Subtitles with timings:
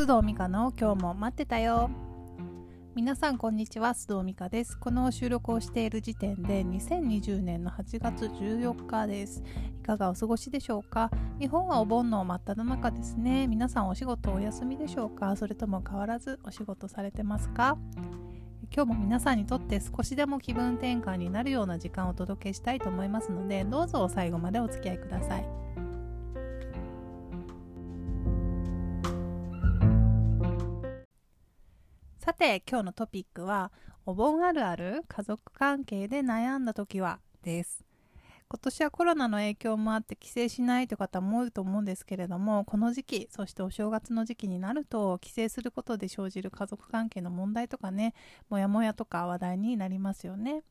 [0.00, 1.90] 須藤美香の今日も待ってたよ。
[2.94, 4.78] 皆さんこんにちは須藤美香です。
[4.78, 9.42] この収録をしている時点で2020年の8月14日です。
[9.78, 11.10] いかがお過ごしでしょうか？
[11.38, 13.46] 日本はお盆の真っ只中ですね。
[13.46, 15.36] 皆さんお仕事お休みでしょうか？
[15.36, 17.76] それとも変わらずお仕事されてますか？
[18.74, 25.46] 今日も皆さんにとって少しでも気分転換になるような時間をお届けしたいと思いますのでどうぞ最後までお付き合いください。
[32.30, 33.72] さて今日のトピックは
[34.06, 37.84] お盆あるある家族関係で悩んだ時はです。
[38.48, 48.14] 今年はコロナの影響もあって帰省しないという方も多いと思うんですけれどもこの時期そしてお正月の時期になると帰省することで生じる家族関係の問題とかね
[48.48, 50.62] モヤモヤとか話題になりますよね。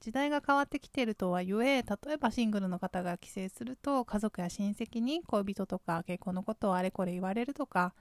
[0.00, 7.92] 時代が変わってきているとはいえ例えばシングルの方が帰省すると家族や親戚に恋人とか結婚のことをあれこれ言われるとか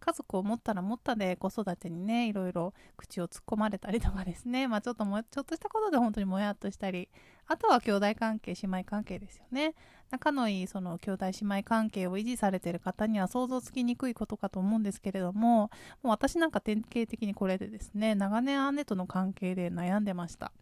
[0.00, 4.66] 家族を持ったら持ったで子育てにねいろいろ口を突っ込まれたりとかですね。
[4.68, 7.08] まあちょっともちょっとしたことで本当にもやっとしたり。
[7.46, 9.74] あとは兄弟関係姉妹関係ですよね。
[10.10, 15.70] 仲のいいその兄弟姉妹関係を維持されてる方には想像つきにくいことかと思うんですけれども
[16.02, 20.52] もう私なんか典型的にこれでですね長年姉との関係で悩んでました。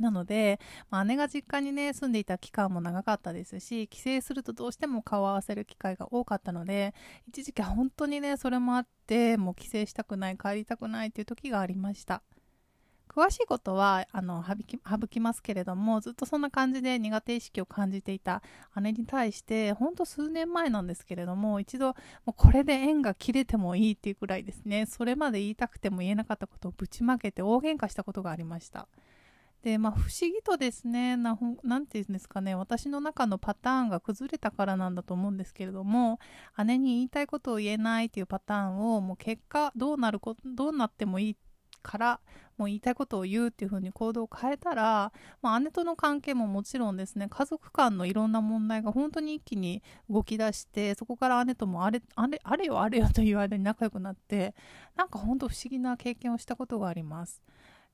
[0.00, 6.94] なので、まあ、姉が実家にね住んでいた期間も長かったですし帰省するとどうしても顔を合わせる機会が多かったので
[7.28, 12.22] 一時期本当にねそれもあってもう帰省したくない帰りたくないっていう時がありました。
[13.14, 18.42] 詳しいことはあの省ききますけれどもずっとそんな感じで苦手意識を感じていた
[18.80, 21.94] 姉に対してほんと数年前なんですけれども一度も
[22.28, 24.86] うこれで縁が切れてもいいっていうくらいですね。
[24.86, 28.88] それまで言いたくても言えなかったことをぶちまけて大喧嘩したことがありました。
[29.64, 36.18] でまあ、不思議とですねな、なんていうんですかね、私の中のパターンが崩れたからなんだと思うんですけれども、
[36.66, 41.36] 姉に言いたいことを言えないっていうパターンを、もう結果、どうなるこどうなってもいい
[41.82, 42.20] から、
[42.58, 54.54] もう言いたいことを言うっていう風に行動を変えたら、まあ、姉との関係ももちろんですね、家族間のいろんな問題が本当に一気に動き出して、そこから姉ともあれ、あれ、あれよあれよという間に仲良くなって、
[54.94, 57.42] なんか本当不思議な経験をしたことがあります。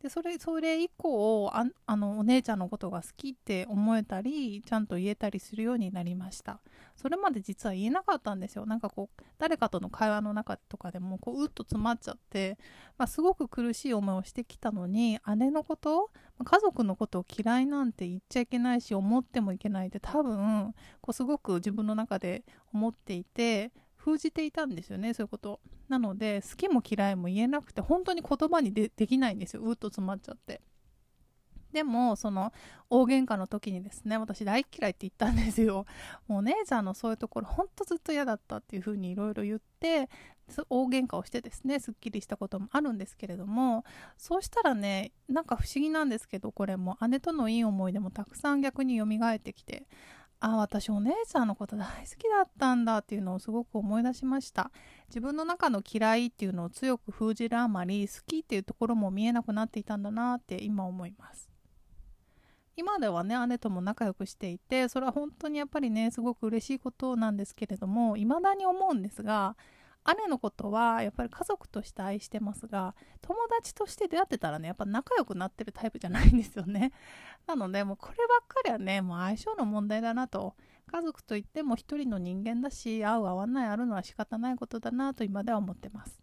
[0.02, 6.60] でそれそれ以降ああのお姉ちゃんのことが好きって思えたりちゃんと言えたりするようになりました。
[6.96, 8.64] それまで実は言えなかったんですよ。
[8.64, 12.58] なんかこう誰かとの会話の中とかでもこううっと詰まっちゃって、
[12.96, 16.10] まあ、すごく苦しい思いをしてきたのに姉のこと
[16.42, 23.72] 家族のことを嫌いなんて言っちゃいけないし思ってもいけないって多分こうすごく自分の中で思っていて
[24.04, 25.60] 封じていたんですよねそういうこと。
[25.88, 30.60] なので好きも嫌いも言えなくて本当に言葉にできないんですようっと詰まっちゃって。
[31.72, 32.52] でもその
[32.88, 35.86] 大喧嘩の時にですね私大嫌いって言ったんですよ。
[36.26, 40.08] もうお姉ちゃんのそういうところほんとずっと嫌だったっていう風にいろいろ言って
[40.68, 43.84] 大喧嘩をしてですねすっきりしたこともあるんですけれども
[44.16, 49.86] そうしたらねなんか不思議なんですけどこれも姉とのいい思い出もたくさん逆に蘇ってきて
[50.40, 54.70] あ私お姉ちゃんのこと大好きだったんだっていうのをすごく思い出しました。
[55.08, 61.50] 自分の中の嫌いっていうのを強く封じるあまり好きっていうところも見えなくなっていたんだなって今思います。
[62.76, 69.54] 今ではね姉とも仲良くしていてそれは本当にやっぱりねすごく嬉しいことなんですけれども未だに思うんですが
[70.14, 76.92] 姉のことはやっぱり家族として愛してますが友達として出会ってたらねやっぱ仲良くなってるタイプじゃないんですよね。
[77.46, 80.54] なのでもうこればっかりはねもう相性の問題だなと。
[80.86, 86.20] 家族といっても一人の人間だし合う合わないあるのは仕方ないことだなと今では思ってます。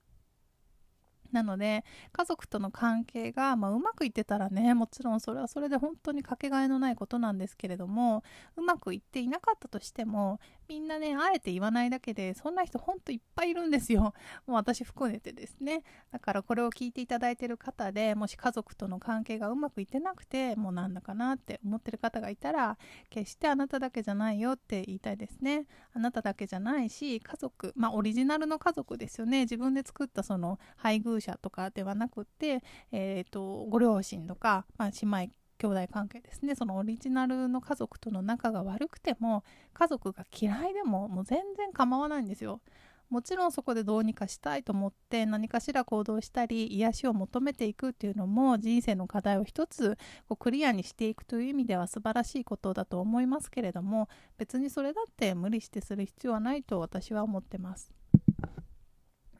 [1.31, 8.23] なので家族との関係が、まあ、うまくいってたらねもちろんそれはそれで本当にかけがえのないことなんですけれども
[8.55, 14.13] うまくいっていなかったとしてもみんなねあえて言わないだけでそんな人ほんといっぱいいるんですよ。
[14.45, 15.83] もう私含めてですね。
[16.11, 22.77] だからこれを聞いていただいてる方でもし家族との関係がうまくいってなくてもうなんだかなって思ってる方がいたら
[23.09, 25.65] 決してあなただけじゃないよって言いたいですね。
[25.93, 29.41] あなただけじゃないし家族まあオリジナルの家族ですよね。
[29.41, 39.43] 自分で作ったその配偶者とかではなくて、えーと、ご両親とか、まあ、姉妹兄弟関係ですねそのオリジナルの家族との仲が悪くても
[39.73, 42.61] 家族が嫌いでももう全然構わないんですよ
[43.09, 57.91] もちろんそこでどうにかしたいと思って何かしら行動したり癒しを求めていくっていうのも人生の課題を一つこうクリアにしていくという意味では素晴らしいことだと思いますけれども別にそれだって無理してする必要はないと私は思ってます。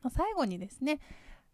[0.10, 1.00] 最後にですね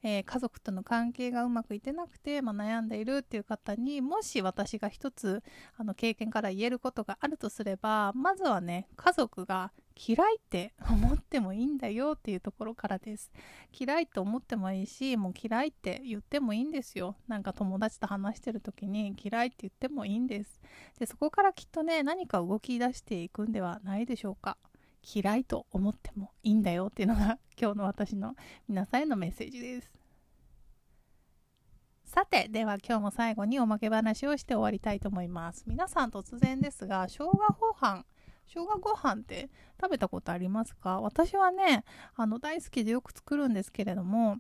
[0.04, 5.42] えー、家族との関係がうまくいってなくて、まあ、悩んでいるっていう方にもし私が一つ
[5.78, 13.32] あの経験から言えることがあるとすればまずはね家族が嫌いって思ってもいいんだよっていうところからです。
[13.80, 17.16] 嫌いと思ってもいいしもう嫌いって言ってもいいんですよ。
[17.28, 20.60] なんか友達と話してる時に嫌いって言ってもいいんです。
[21.00, 24.58] でそこからきっとね何か動き出していくんではないでしょうか。
[25.04, 28.36] 嫌いと思ってもいいんだよっていうのが今日の私の
[28.68, 29.92] 皆さんへのメッセージです。
[32.06, 35.64] さてでは今日も最後におまけ話をして終わりたいと思います。
[35.66, 38.06] 皆さん突然ですが生姜ご飯
[38.46, 39.50] 生姜ご飯って
[39.82, 41.02] 食べたことありますか？
[41.02, 41.84] 私はね
[42.16, 44.38] あの大好きでよく作るんですけれども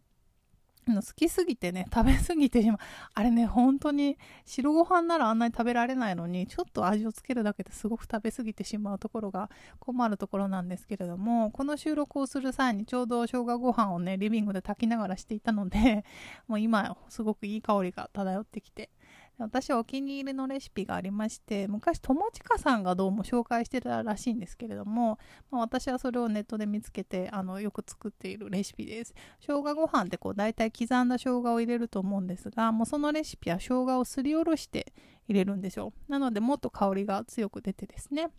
[0.85, 2.77] 好きすぎてね 食べすぎてしまう
[3.13, 9.50] あれね本当に白ご飯ならあんなに食べられないのにちょっと味をつけるだけですごく食べ過ぎてしまうところが
[9.80, 16.06] 困るところなんですけれどもこの収録をする際にちょうど生姜ご飯をねリビングで炊きながらしていたので
[16.47, 18.89] もう今すごくいい香りが漂ってきて
[19.38, 25.18] 私はお気に入りのレシピがありまして昔友近さんがどうも紹介してたらしいんですけれども、
[25.50, 29.13] まあ、私はそれをネットで見つけてあのよく作っているレシピです。
[29.39, 34.94] 生姜ご飯ってこう大体刻んだ生姜を入れると思うんですがもうそのレシピは生姜をすりおろして
[35.27, 35.94] 入れるんですよ。
[36.07, 38.30] なのでもっと香りが強く出てですね。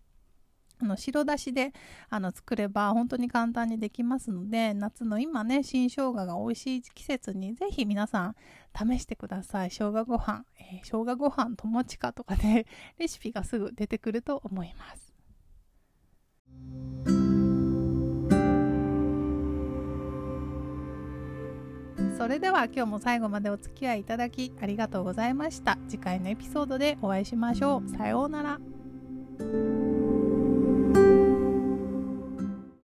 [0.85, 1.73] あの白だしで
[2.11, 8.37] あの作れば本当に簡単にできますので夏の今ね新生姜が美味しい季節にぜひ皆さん
[8.77, 9.71] 試してください。
[9.71, 12.67] 生姜ご飯、えー、生姜ご飯友近とかで
[12.99, 15.15] レシピがすぐ出てくると思います。
[22.19, 25.79] それでは今日も最後までお付き合いいただきありがとうございました。
[25.89, 27.89] 次回のエピソードでお会いしましょう。
[27.89, 29.74] さようなら。